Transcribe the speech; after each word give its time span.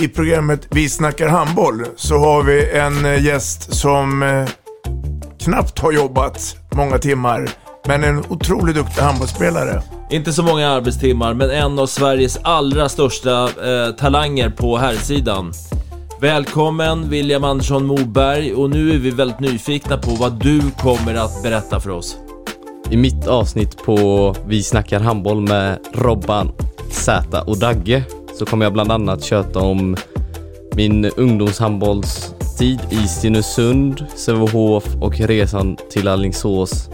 i 0.00 0.08
programmet 0.08 0.66
Vi 0.70 0.88
snackar 0.88 1.28
handboll 1.28 1.84
så 1.96 2.18
har 2.18 2.42
vi 2.42 2.70
en 2.70 3.04
eh, 3.04 3.24
gäst 3.24 3.74
som 3.74 4.22
eh, 4.22 4.48
knappt 5.44 5.78
har 5.78 5.92
jobbat 5.92 6.56
många 6.74 6.98
timmar 6.98 7.48
men 7.86 8.04
en 8.04 8.24
otroligt 8.28 8.74
duktig 8.74 9.02
handbollsspelare. 9.02 9.82
Inte 10.10 10.32
så 10.32 10.42
många 10.42 10.68
arbetstimmar, 10.68 11.34
men 11.34 11.50
en 11.50 11.78
av 11.78 11.86
Sveriges 11.86 12.38
allra 12.42 12.88
största 12.88 13.42
eh, 13.44 13.94
talanger 13.98 14.50
på 14.50 14.76
herrsidan. 14.76 15.52
Välkommen 16.20 17.10
William 17.10 17.44
Andersson 17.44 17.86
Moberg 17.86 18.54
och 18.54 18.70
nu 18.70 18.94
är 18.94 18.98
vi 18.98 19.10
väldigt 19.10 19.40
nyfikna 19.40 19.98
på 19.98 20.10
vad 20.10 20.40
du 20.42 20.60
kommer 20.70 21.14
att 21.14 21.42
berätta 21.42 21.80
för 21.80 21.90
oss. 21.90 22.16
I 22.90 22.96
mitt 22.96 23.26
avsnitt 23.26 23.84
på 23.84 24.34
Vi 24.46 24.62
snackar 24.62 25.00
handboll 25.00 25.40
med 25.40 25.78
Robban, 25.94 26.52
Zäta 26.90 27.42
och 27.42 27.58
Dagge 27.58 28.04
så 28.38 28.46
kommer 28.46 28.64
jag 28.64 28.72
bland 28.72 28.92
annat 28.92 29.24
köta 29.24 29.58
om 29.58 29.96
min 30.76 31.04
ungdomshandbollstid 31.04 32.80
i 32.90 33.08
Stenungsund, 33.08 34.06
Sävehof 34.16 34.84
och 35.00 35.20
resan 35.20 35.76
till 35.90 36.08
Alingsås 36.08 36.88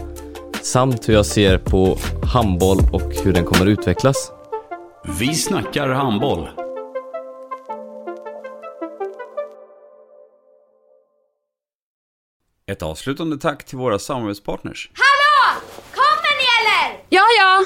samt 0.61 1.09
hur 1.09 1.13
jag 1.13 1.25
ser 1.25 1.57
på 1.57 1.97
handboll 2.33 2.79
och 2.93 3.13
hur 3.23 3.33
den 3.33 3.45
kommer 3.45 3.65
utvecklas. 3.65 4.31
Vi 5.19 5.35
snackar 5.35 5.89
handboll. 5.89 6.49
Ett 12.67 12.81
avslutande 12.81 13.37
tack 13.37 13.63
till 13.65 13.77
våra 13.77 13.99
samarbetspartners. 13.99 14.89
Hallå! 14.93 15.61
Kommer 15.91 16.37
ni 16.37 16.45
eller? 16.59 17.03
Ja, 17.09 17.23
ja. 17.39 17.65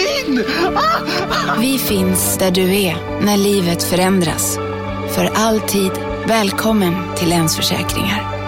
Ah! 0.75 1.55
Vi 1.59 1.77
finns 1.77 2.37
där 2.37 2.51
du 2.51 2.75
är 2.75 3.21
när 3.25 3.37
livet 3.37 3.83
förändras. 3.83 4.57
För 5.15 5.29
alltid 5.33 5.91
välkommen 6.27 6.93
till 7.15 7.29
Länsförsäkringar. 7.29 8.40